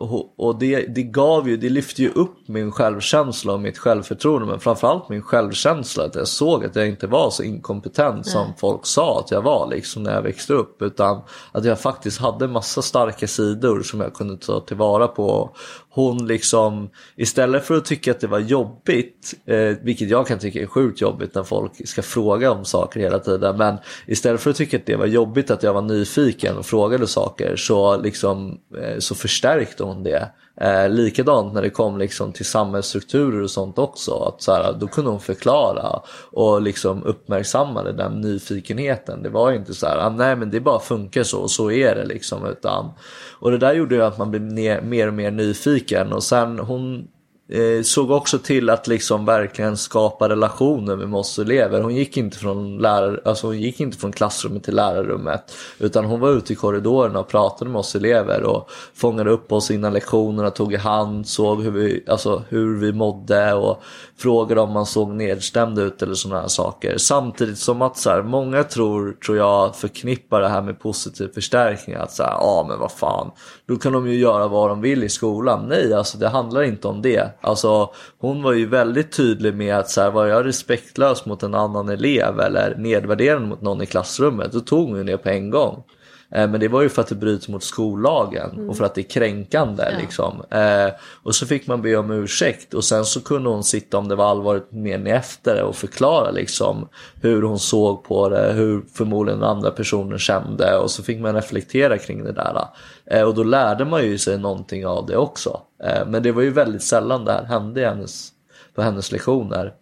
[0.02, 4.48] och, och det, det gav ju, det lyfte ju upp min självkänsla och mitt självförtroende
[4.48, 8.86] men framförallt min självkänsla att jag såg att jag inte var så inkompetent som folk
[8.86, 12.82] sa att jag var liksom när jag växte upp utan att jag faktiskt hade massa
[12.82, 15.56] starka sidor som jag kunde ta tillvara på.
[15.94, 20.62] Hon liksom, istället för att tycka att det var jobbigt, eh, vilket jag kan tycka
[20.62, 23.78] är sjukt jobbigt när folk ska fråga om saker hela tiden, men
[24.08, 27.56] istället för att tycka att det var jobbigt att jag var nyfiken och frågade saker
[27.56, 30.32] så, liksom, eh, så förstärkte hon det.
[30.56, 34.12] Eh, likadant när det kom liksom till samhällsstrukturer och sånt också.
[34.14, 39.24] Att så här, då kunde hon förklara och liksom uppmärksammade den nyfikenheten.
[39.24, 41.72] Det var ju inte så här, ah, nej men det bara funkar så och så
[41.72, 42.46] är det liksom.
[42.46, 42.92] Utan,
[43.40, 46.14] och det där gjorde ju att man blev ner, mer och mer nyfiken.
[46.14, 47.08] Och sen hon
[47.52, 51.82] eh, såg också till att liksom verkligen skapa relationer med oss elever.
[51.82, 55.54] Hon gick inte från, lärar, alltså hon gick inte från klassrummet till lärarrummet.
[55.80, 59.72] Utan hon var ute i korridorerna och pratade med oss elever och fångade upp oss
[59.72, 63.84] innan lektionerna, tog i hand, såg hur vi, alltså, hur vi mådde och
[64.18, 66.98] frågade om man såg nedstämd ut eller sådana här saker.
[66.98, 71.96] Samtidigt som att så här, många tror, tror jag förknippar det här med positiv förstärkning.
[71.96, 73.32] Att så ja ja men vad fan,
[73.68, 75.66] då kan de ju göra vad de vill i skolan.
[75.70, 77.41] Nej, alltså det handlar inte om det.
[77.42, 81.56] Alltså hon var ju väldigt tydlig med att så här, var jag respektlös mot en
[81.56, 85.50] annan elev eller nedvärderande mot någon i klassrummet, då tog hon ju det på en
[85.50, 85.84] gång.
[86.32, 89.02] Eh, Men det var ju för att det bryter mot skollagen och för att det
[89.02, 89.84] är kränkande.
[89.92, 89.98] Ja.
[90.02, 90.44] Liksom.
[90.50, 94.08] Eh, och så fick man be om ursäkt och sen så kunde hon sitta om
[94.08, 96.88] det var allvarligt men efter det och förklara liksom,
[97.22, 101.98] hur hon såg på det, hur förmodligen andra personen kände och så fick man reflektera
[101.98, 102.66] kring det där.
[103.06, 105.62] Eh, och då lärde man ju sig någonting av det också.
[106.08, 108.30] Men det var ju väldigt sällan det här hände hennes,
[108.76, 109.74] på hennes lektioner.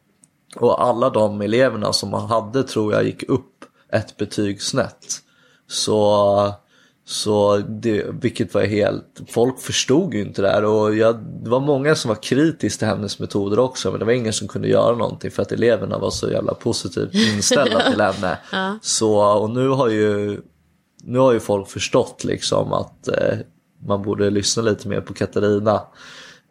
[0.55, 5.21] Och alla de eleverna som man hade tror jag gick upp ett betyg snett.
[5.69, 6.53] Så,
[7.05, 11.59] så det, vilket var helt, folk förstod ju inte det här och jag, det var
[11.59, 14.95] många som var kritiska till hennes metoder också men det var ingen som kunde göra
[14.95, 18.37] någonting för att eleverna var så jävla positivt inställda till henne.
[18.81, 20.41] Så, och nu har ju,
[21.03, 23.37] nu har ju folk förstått liksom att eh,
[23.87, 25.81] man borde lyssna lite mer på Katarina.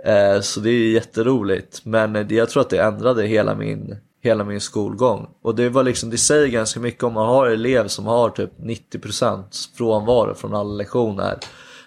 [0.04, 1.84] Eh, så det är jätteroligt.
[1.84, 5.28] Men eh, jag tror att det ändrade hela min, hela min skolgång.
[5.42, 8.30] Och det var liksom, det säger ganska mycket om man har en elev som har
[8.30, 11.38] typ 90% frånvaro från alla lektioner.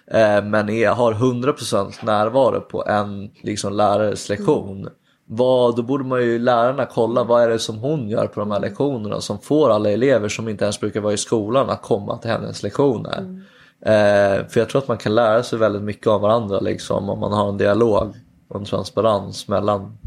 [0.06, 4.88] Eh, men är, har 100% närvaro på en liksom, lärares lektion.
[5.26, 8.50] Vad, då borde man ju lärarna kolla vad är det som hon gör på de
[8.50, 12.18] här lektionerna som får alla elever som inte ens brukar vara i skolan att komma
[12.18, 13.42] till hennes lektioner.
[13.86, 17.20] Eh, för jag tror att man kan lära sig väldigt mycket av varandra liksom om
[17.20, 18.14] man har en dialog
[18.48, 19.98] och en transparens mellan.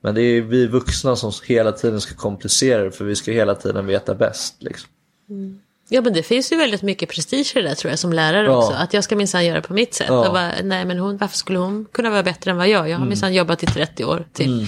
[0.00, 3.54] Men det är vi vuxna som hela tiden ska komplicera det för vi ska hela
[3.54, 4.62] tiden veta bäst.
[4.62, 4.90] Liksom.
[5.28, 5.60] Mm.
[5.92, 8.46] Ja men det finns ju väldigt mycket prestige i det där tror jag som lärare
[8.46, 8.56] Ja.
[8.56, 8.72] också.
[8.72, 10.06] Att jag ska minsann göra på mitt sätt.
[10.08, 10.26] Ja.
[10.26, 12.88] Och bara, nej men hon, varför skulle hon kunna vara bättre än vad jag?
[12.88, 14.66] Jag har minsann jobbat i 30 år till.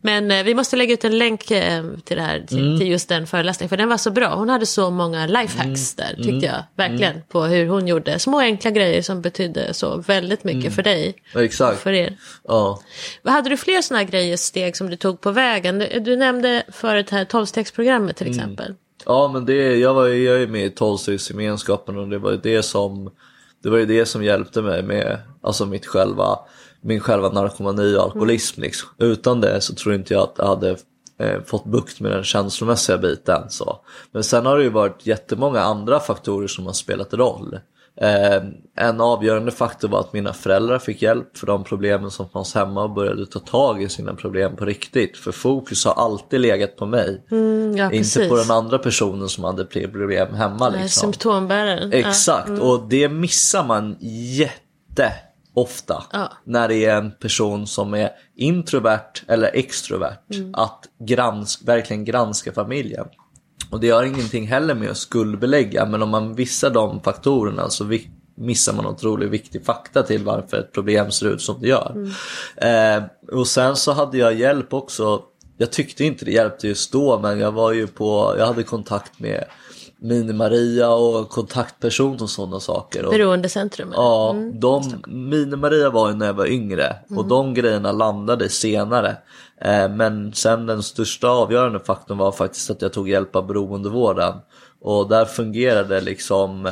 [0.00, 3.08] Men eh, vi måste lägga ut en länk eh, till det här, till, till just
[3.08, 3.68] den föreläsningen.
[3.68, 4.34] För den var så bra.
[4.34, 6.64] Hon hade så många lifehacks där tyckte jag.
[6.76, 7.22] Verkligen.
[7.28, 11.14] På hur hon gjorde små enkla grejer som betydde så väldigt mycket för dig.
[11.34, 11.80] Ja, Exakt.
[11.80, 12.16] För er.
[12.48, 12.80] Ja.
[13.24, 15.78] Hade du fler sådana grejer, steg som du tog på vägen?
[15.78, 18.74] Du, du nämnde förut här 12-stegsprogrammet till exempel.
[19.06, 22.62] Ja men det, jag var jag är med i tolvstegsgemenskapen och det var ju det
[22.62, 23.10] som
[23.62, 26.38] Det var ju det som hjälpte mig med alltså mitt själva
[26.80, 28.88] Min själva narkomani och alkoholism liksom.
[28.98, 30.76] Utan det så tror inte jag att jag hade
[31.18, 33.80] eh, fått bukt med den känslomässiga biten så.
[34.12, 37.58] Men sen har det ju varit jättemånga andra faktorer som har spelat roll.
[37.96, 38.42] Eh,
[38.76, 42.82] en avgörande faktor var att mina föräldrar fick hjälp för de problemen som fanns hemma
[42.82, 45.16] och började ta tag i sina problem på riktigt.
[45.16, 47.26] För fokus har alltid legat på mig.
[47.30, 48.28] Mm, ja, Inte precis.
[48.28, 50.88] på den andra personen som hade problem hemma liksom.
[51.12, 51.92] Symptombäraren.
[51.92, 55.12] Exakt, och det missar man jätte
[55.54, 56.32] ofta Ja.
[56.44, 60.18] när det är en person som är introvert eller extrovert.
[60.52, 63.06] Att grans verkligen granska familjen.
[63.70, 67.98] Och det har ingenting heller med att skuldbelägga men om man missar de faktorerna så
[68.34, 72.10] missar man otroligt viktig fakta till varför ett problem ser ut som det gör.
[72.56, 73.02] Eh,
[73.32, 75.22] och sen så hade jag hjälp också.
[75.58, 79.18] Jag tyckte inte det hjälpte just då men jag var ju på, jag hade kontakt
[79.20, 79.44] med
[80.02, 83.04] Mini-Maria och kontaktperson och sådana saker.
[83.04, 83.92] Och, Beroendecentrum.
[83.96, 89.16] Ja, de, Mini-Maria var ju när jag var yngre och de grejerna landade senare.
[89.60, 94.34] Eh, men sen den största avgörande faktorn var faktiskt att jag tog hjälp av beroendevården.
[94.80, 96.70] Och där fungerade liksom,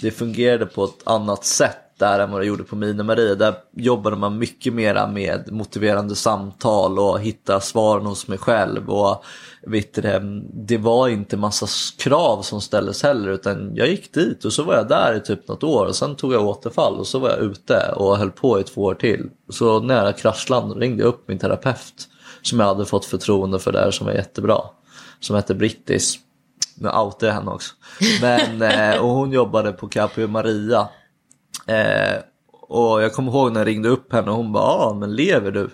[0.00, 3.34] det fungerade på ett annat sätt där än vad det gjorde på Mini-Maria.
[3.34, 8.90] Där jobbade man mycket mera med motiverande samtal och hitta svaren hos mig själv.
[8.90, 9.24] Och
[9.62, 11.66] vet du, det, det var inte massa
[11.98, 15.48] krav som ställdes heller utan jag gick dit och så var jag där i typ
[15.48, 18.60] något år och sen tog jag återfall och så var jag ute och höll på
[18.60, 19.30] i två år till.
[19.48, 22.08] Så när jag ringde jag upp min terapeut
[22.48, 24.60] som jag hade fått förtroende för där som var jättebra.
[25.20, 26.18] Som hette Brittis.
[26.76, 27.74] Nu outar jag henne också.
[28.20, 30.88] Men, eh, och hon jobbade på Capio Maria.
[31.66, 32.16] Eh,
[32.50, 35.50] och jag kommer ihåg när jag ringde upp henne och hon bara, ja men lever
[35.50, 35.70] du?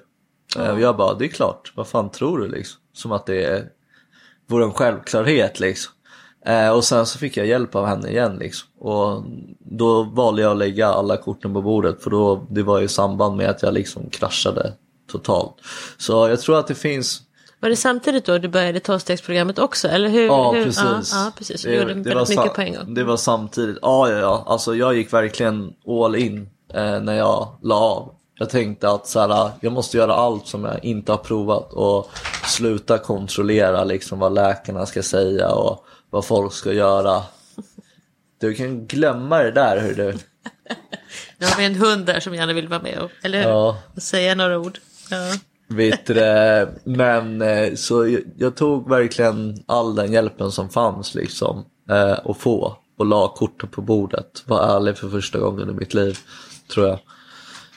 [0.58, 2.80] Eh, och jag bara, det är klart, vad fan tror du liksom?
[2.92, 3.64] Som att det är,
[4.48, 5.92] vore en självklarhet liksom.
[6.46, 8.68] Eh, och sen så fick jag hjälp av henne igen liksom.
[8.78, 9.24] Och
[9.58, 13.36] då valde jag att lägga alla korten på bordet för då, det var i samband
[13.36, 14.72] med att jag liksom kraschade
[15.18, 15.56] totalt.
[15.98, 17.22] Så jag tror att det finns
[17.60, 19.88] Var det samtidigt då du började tolvstegsprogrammet också?
[19.88, 20.26] Eller hur?
[20.26, 20.64] Ja hur?
[20.64, 21.12] precis.
[21.12, 21.62] Ja, ja precis.
[21.62, 22.94] Du gjorde väldigt mycket på en gång.
[22.94, 23.78] Det var samtidigt.
[23.82, 24.44] Ja, ja, ja.
[24.46, 28.14] Alltså jag gick verkligen all in eh, när jag la av.
[28.38, 32.10] Jag tänkte att så här, jag måste göra allt som jag inte har provat och
[32.46, 37.22] sluta kontrollera liksom vad läkarna ska säga och vad folk ska göra.
[38.40, 40.04] Du kan glömma det där hur du.
[41.38, 43.48] Nu har vi en hund där som gärna vill vara med och, eller hur?
[43.48, 43.76] Ja.
[43.94, 44.78] Och säga några ord.
[45.10, 45.32] Ja.
[45.68, 46.14] Vet du?
[46.84, 52.36] Men eh, så jag, jag tog verkligen all den hjälpen som fanns liksom eh, att
[52.38, 54.42] få och la korten på bordet.
[54.46, 56.18] Var ärlig för första gången i mitt liv
[56.74, 56.98] tror jag.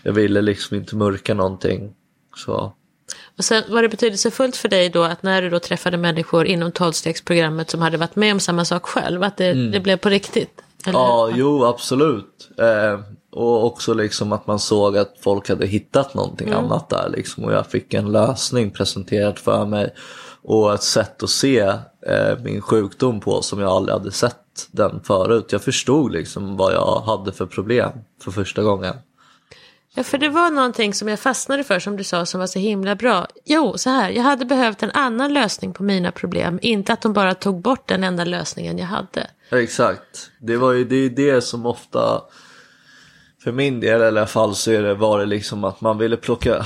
[0.04, 1.94] Jag ville liksom inte mörka någonting.
[2.36, 2.74] Så
[3.38, 6.72] Och sen var det betydelsefullt för dig då att när du då träffade människor inom
[6.72, 10.62] tolvstegsprogrammet som hade varit med om samma sak själv, att det, det blev på riktigt?
[10.86, 11.00] Eller?
[11.00, 11.10] Mm.
[11.10, 12.50] Ja, jo absolut.
[12.58, 13.00] Eh,
[13.32, 17.44] och också liksom att man såg att folk hade hittat någonting annat där liksom.
[17.44, 19.94] Och jag fick en lösning presenterad för mig.
[20.42, 21.60] Och ett sätt att se
[22.08, 25.52] eh, min sjukdom på som jag aldrig hade sett den förut.
[25.52, 27.92] Jag förstod liksom vad jag hade för problem
[28.24, 28.96] för första gången.
[29.98, 32.60] Ja, för det var någonting som jag fastnade för som du sa som var så
[32.60, 33.28] himla bra.
[33.46, 36.60] Jo, så här, jag hade behövt en annan lösning på mina problem.
[36.62, 39.28] Inte att de bara tog bort den enda lösningen jag hade.
[39.52, 40.32] Exakt.
[40.40, 42.22] Det var ju det, är det som ofta
[43.48, 46.18] för min del i alla fall så är det, var det liksom att man ville
[46.18, 46.66] plocka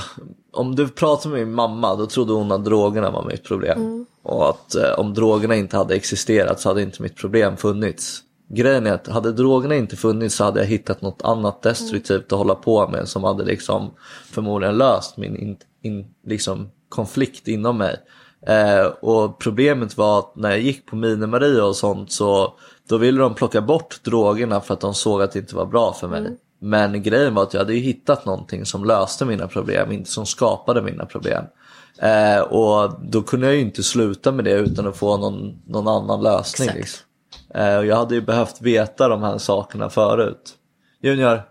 [0.52, 4.06] Om du pratar med min mamma då trodde hon att drogerna var mitt problem.
[4.22, 8.20] Och att eh, om drogerna inte hade existerat så hade inte mitt problem funnits.
[8.48, 12.38] Grejen är att hade drogerna inte funnits så hade jag hittat något annat destruktivt att
[12.38, 13.90] hålla på med som hade liksom
[14.30, 17.96] förmodligen löst min in, in, liksom konflikt inom mig.
[18.46, 22.54] Eh, och problemet var att när jag gick på Mini-Maria och sånt så
[22.88, 25.92] då ville de plocka bort drogerna för att de såg att det inte var bra
[25.92, 26.36] för mig.
[26.64, 30.26] Men grejen var att jag hade ju hittat någonting som löste mina problem, inte som
[30.26, 31.44] skapade mina problem.
[31.98, 35.88] Eh, och då kunde jag ju inte sluta med det utan att få någon, någon
[35.88, 36.70] annan lösning.
[36.74, 37.06] Liksom.
[37.54, 40.54] Eh, och jag hade ju behövt veta de här sakerna förut.
[41.02, 41.42] Junior.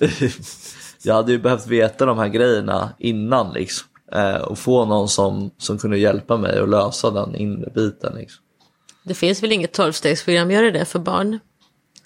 [1.02, 3.88] jag hade ju behövt veta de här grejerna innan liksom.
[4.12, 8.14] Eh, och få någon som, som kunde hjälpa mig att lösa den inre biten.
[8.14, 8.44] Liksom.
[9.02, 11.38] Det finns väl inget tolvstegsprogram, gör det det för barn?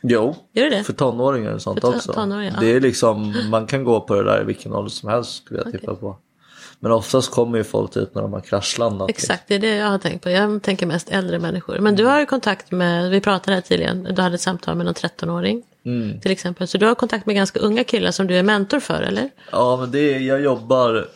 [0.02, 2.12] Jo, Gör det för tonåringar och sånt För också.
[2.12, 5.44] tonåringar, det är liksom, man kan gå på det där i vilken ålder som helst
[5.44, 6.16] skulle jag tippa på.
[6.80, 9.10] Men oftast kommer ju folk dit när de har kraschlandat.
[9.10, 10.30] Exakt, det är det jag har tänkt på.
[10.30, 11.78] Jag tänker mest äldre människor.
[11.78, 14.86] Men du har ju kontakt med, vi pratade här tidigare, du hade ett samtal med
[14.86, 15.62] någon 13-åring.
[15.84, 16.20] Mm.
[16.20, 16.68] Till exempel.
[16.68, 19.30] Så du har kontakt med ganska unga killar som du är mentor för, eller?
[19.52, 21.08] Ja, men det är, jag jobbar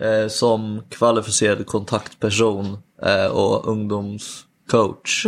[0.00, 5.26] eh, som kvalificerad kontaktperson eh, och ungdomscoach.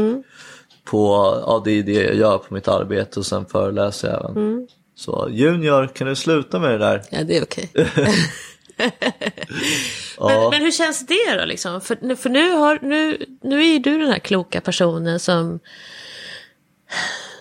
[0.90, 1.06] På,
[1.46, 4.68] ja, det är det jag gör på mitt arbete och sen föreläser jag även.
[4.94, 7.02] Så Junior, kan du sluta med det där?
[7.10, 7.70] Ja, det är okej.
[10.18, 10.28] Ja.
[10.28, 11.80] men, men hur känns det då liksom?
[11.80, 15.60] För, nu- för nu, har, nu, nu är ju du den här kloka personen som,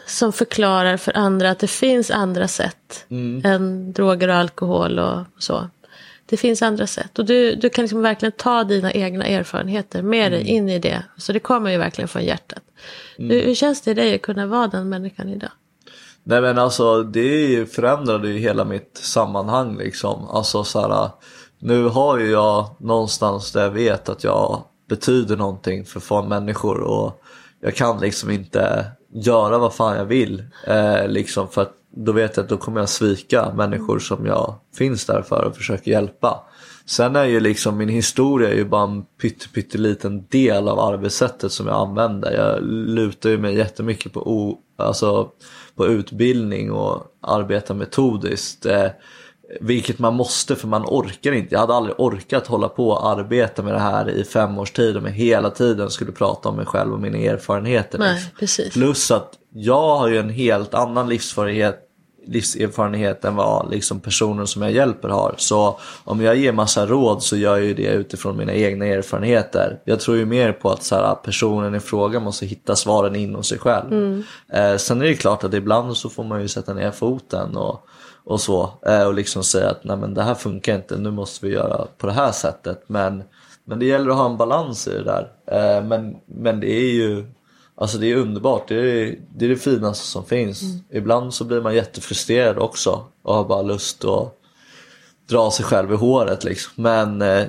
[0.06, 3.06] som förklarar för andra att det finns andra sätt
[3.44, 5.70] än droger och alkohol och så.
[6.26, 10.32] Det finns andra sätt och du, du kan liksom verkligen ta dina egna erfarenheter med
[10.32, 11.04] dig in i det.
[11.18, 12.64] Så det kommer ju verkligen från hjärtat.
[13.18, 15.52] Hur, hur känns det i dig att kunna vara den människan idag?
[16.24, 20.30] Nej men alltså det förändrade ju hela mitt sammanhang liksom.
[20.30, 21.10] Alltså så här,
[21.60, 26.80] nu har ju jag någonstans där jag vet att jag betyder någonting för fan människor
[26.80, 27.22] och
[27.62, 30.44] jag kan liksom inte göra vad fan jag vill.
[30.68, 34.56] Eh, liksom för att då vet jag att då kommer jag svika människor som jag
[34.78, 36.44] finns där för och försöker hjälpa.
[36.86, 41.52] Sen är ju liksom min historia är ju bara en pytte, pytteliten del av arbetssättet
[41.52, 42.32] som jag använder.
[42.32, 45.30] Jag lutar ju mig jättemycket på, o, alltså,
[45.76, 48.66] på utbildning och arbeta metodiskt.
[48.66, 48.88] Eh,
[49.62, 51.56] vilket man måste för man orkar inte.
[51.56, 54.98] Jag hade aldrig orkat hålla på och arbeta med det här i fem års tid
[54.98, 58.00] om jag hela tiden skulle prata om mig själv och mina erfarenheter.
[58.00, 58.34] Nej.
[58.74, 61.80] Plus att jag har ju en helt annan livserfarenhet,
[62.28, 65.36] livserfarenhet än vad liksom personer som jag hjälper har.
[65.38, 69.80] Så om jag ger massa råd så gör jag ju det utifrån mina egna erfarenheter.
[69.86, 73.44] Jag tror ju mer på att så här, personen i fråga måste hitta svaren inom
[73.44, 73.94] sig själv.
[74.54, 77.88] Eh, sen är det klart att ibland så får man ju sätta ner foten och,
[78.24, 78.70] och så.
[78.88, 81.88] Eh, och liksom säga att Nej, men det här funkar inte, nu måste vi göra
[81.98, 82.84] på det här sättet.
[82.88, 83.24] Men,
[83.66, 85.32] men det gäller att ha en balans i det där.
[85.52, 87.26] Eh, men, men det är ju
[87.78, 90.62] Alltså det är underbart, det är det, är det finaste som finns.
[90.90, 94.38] Ibland så blir man jättefrustrerad också och har bara lust att
[95.30, 96.84] dra sig själv i håret liksom.
[96.84, 97.46] Men, eh,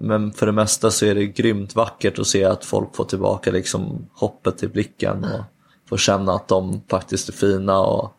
[0.00, 3.50] men för det mesta så är det grymt vackert att se att folk får tillbaka
[3.50, 5.40] liksom hoppet i blicken och
[5.88, 8.12] får känna att de faktiskt är fina och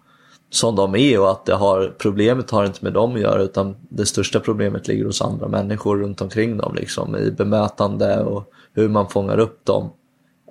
[0.49, 3.75] som de är och att det har, problemet har inte med dem att göra utan
[3.89, 8.89] det största problemet ligger hos andra människor runt omkring dem liksom i bemötande och hur
[8.89, 9.89] man fångar upp dem.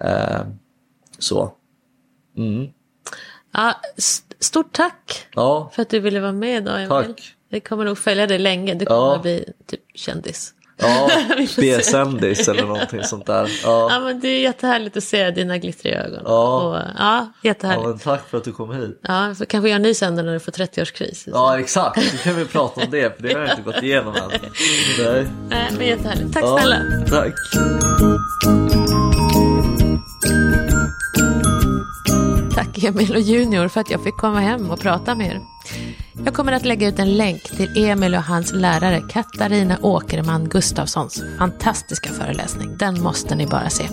[0.04, 0.40] Eh,
[1.18, 1.52] så.
[2.36, 2.66] Mm.
[3.52, 6.88] Ja, st- stort tack Ja, för att du ville vara med idag Emil.
[6.88, 7.34] Tack.
[7.50, 8.74] Det kommer nog följa dig länge.
[8.74, 9.18] Du kommer Ja.
[9.22, 10.54] bli typ kändis.
[10.76, 11.48] ja Vi.
[11.56, 13.50] B-sändis eller någonting sånt där.
[13.64, 13.88] Ja.
[13.92, 16.22] Ja, men det är jättehärligt att se dina glittriga ögon.
[16.24, 16.60] Ja.
[16.62, 17.86] Och, ja ja, jättehärligt.
[17.88, 19.00] men tack för att du kom hit.
[19.02, 21.28] Ja, så kanske göra en ny sändare när du får 30-årskris.
[21.32, 21.96] Ja, exakt.
[22.12, 24.22] Nu kan vi prata om det, för det har jag inte gått igenom än.
[25.04, 25.26] Nej.
[25.48, 26.32] Nej, men jättehärligt.
[26.34, 26.82] Tack Ja, snälla.
[27.10, 27.34] Tack
[32.86, 35.40] Emil och Junior för att jag fick komma hem och prata med er.
[36.24, 41.22] Jag kommer att lägga ut en länk till Emil och hans lärare Katarina Åkerman Gustafssons
[41.38, 42.76] fantastiska föreläsning.
[42.78, 43.88] Den måste ni bara se.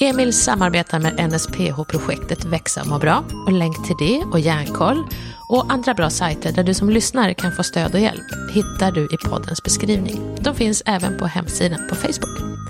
[0.00, 5.04] Emil samarbetar med NSPH-projektet Växa och må bra och länk till det och Järnkoll
[5.48, 9.04] och andra bra sajter där du som lyssnare kan få stöd och hjälp hittar du
[9.04, 10.36] i poddens beskrivning.
[10.40, 12.60] De finns även på hemsidan på Facebook.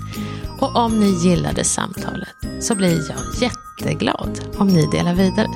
[0.61, 5.47] Och om ni gillade samtalet så blir jag jätteglad om ni delar vidare.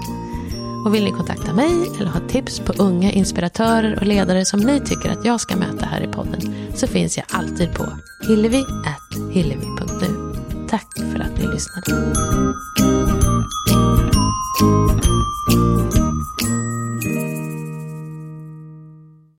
[0.86, 4.80] Och vill ni kontakta mig eller ha tips på unga inspiratörer och ledare som ni
[4.80, 7.86] tycker att jag ska möta här i podden så finns jag alltid på
[8.28, 10.34] hillevi.hillevi.nu.
[10.70, 12.16] Tack för att ni lyssnade.